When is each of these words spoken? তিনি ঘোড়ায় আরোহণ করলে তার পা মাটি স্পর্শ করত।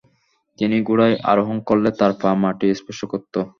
তিনি 0.59 0.77
ঘোড়ায় 0.87 1.15
আরোহণ 1.31 1.57
করলে 1.67 1.89
তার 1.99 2.11
পা 2.21 2.29
মাটি 2.41 2.67
স্পর্শ 2.79 3.01
করত। 3.11 3.33